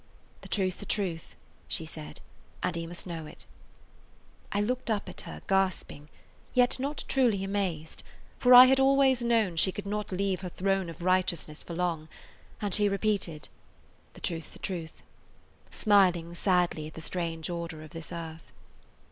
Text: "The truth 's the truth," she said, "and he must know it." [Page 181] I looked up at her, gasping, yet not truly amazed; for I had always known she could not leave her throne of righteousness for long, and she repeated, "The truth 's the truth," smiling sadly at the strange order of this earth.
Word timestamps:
"The 0.41 0.49
truth 0.49 0.77
's 0.79 0.79
the 0.79 0.87
truth," 0.87 1.35
she 1.67 1.85
said, 1.85 2.21
"and 2.63 2.75
he 2.75 2.87
must 2.87 3.05
know 3.05 3.27
it." 3.27 3.45
[Page 4.49 4.61
181] 4.61 4.65
I 4.65 4.67
looked 4.67 4.89
up 4.89 5.07
at 5.07 5.21
her, 5.27 5.43
gasping, 5.47 6.09
yet 6.55 6.79
not 6.79 7.05
truly 7.07 7.43
amazed; 7.43 8.01
for 8.39 8.51
I 8.51 8.65
had 8.65 8.79
always 8.79 9.21
known 9.23 9.57
she 9.57 9.71
could 9.71 9.85
not 9.85 10.11
leave 10.11 10.41
her 10.41 10.49
throne 10.49 10.89
of 10.89 11.03
righteousness 11.03 11.61
for 11.61 11.75
long, 11.75 12.09
and 12.59 12.73
she 12.73 12.89
repeated, 12.89 13.47
"The 14.13 14.21
truth 14.21 14.45
's 14.45 14.49
the 14.53 14.57
truth," 14.57 15.03
smiling 15.69 16.33
sadly 16.33 16.87
at 16.87 16.95
the 16.95 17.01
strange 17.01 17.51
order 17.51 17.83
of 17.83 17.91
this 17.91 18.11
earth. 18.11 18.51